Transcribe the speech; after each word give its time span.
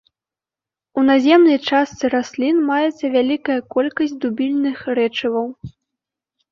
У 1.01 1.03
наземнай 1.09 1.57
частцы 1.69 2.05
раслін 2.15 2.55
маецца 2.71 3.05
вялікая 3.17 3.59
колькасць 3.77 4.19
дубільных 4.27 4.77
рэчываў. 5.03 5.47